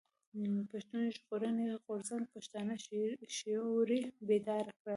[0.71, 2.73] پښتون ژغورني غورځنګ پښتانه
[3.37, 4.89] شعوري بيدار کړل.